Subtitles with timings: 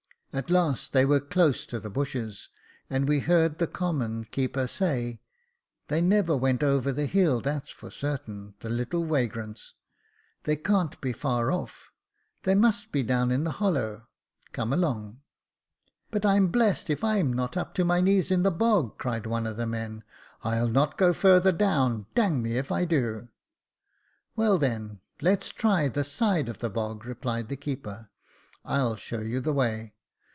[0.33, 2.47] At last they were close to the bushes,
[2.89, 5.19] and we heard the common keeper say,"
[5.89, 9.73] They never went over the hill, that's for certain, the little wagrants;
[10.43, 11.91] they can't be far off—
[12.43, 14.07] they must be down in the hollow.
[14.53, 15.19] Come along."
[16.11, 19.45] But I'm blessed if I'm not up to my knees in the bog," cried one
[19.45, 20.01] of the men;"
[20.45, 23.27] I'll not go further down, dang me if I do."
[24.37, 28.11] Well, then let's try the side of the bog," replied the keeper.
[28.63, 29.95] "I'll show you the way."